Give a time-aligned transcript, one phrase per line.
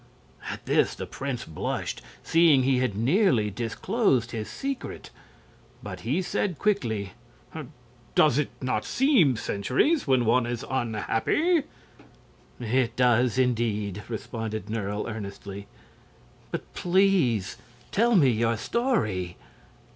[0.49, 5.11] At this the prince blushed, seeing he had nearly disclosed his secret.
[5.83, 7.11] But he said, quickly:
[8.15, 11.65] "Does it not seem centuries when one is unhappy?"
[12.59, 15.67] "It does, indeed!" responded Nerle, earnestly.
[16.49, 17.57] "But please
[17.91, 19.37] tell me your story."